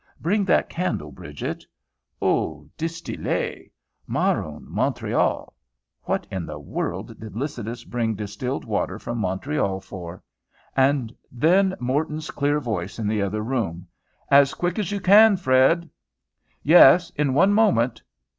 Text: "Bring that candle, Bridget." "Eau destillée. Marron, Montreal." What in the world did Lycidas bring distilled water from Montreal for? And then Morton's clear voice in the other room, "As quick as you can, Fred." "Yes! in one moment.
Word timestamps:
"Bring 0.19 0.45
that 0.45 0.67
candle, 0.67 1.11
Bridget." 1.11 1.63
"Eau 2.23 2.67
destillée. 2.75 3.69
Marron, 4.07 4.65
Montreal." 4.67 5.53
What 6.05 6.25
in 6.31 6.47
the 6.47 6.57
world 6.57 7.19
did 7.19 7.35
Lycidas 7.35 7.83
bring 7.83 8.15
distilled 8.15 8.65
water 8.65 8.97
from 8.97 9.19
Montreal 9.19 9.79
for? 9.79 10.23
And 10.75 11.15
then 11.31 11.75
Morton's 11.79 12.31
clear 12.31 12.59
voice 12.59 12.97
in 12.97 13.05
the 13.07 13.21
other 13.21 13.43
room, 13.43 13.85
"As 14.31 14.55
quick 14.55 14.79
as 14.79 14.91
you 14.91 14.99
can, 14.99 15.37
Fred." 15.37 15.87
"Yes! 16.63 17.11
in 17.11 17.35
one 17.35 17.53
moment. 17.53 18.01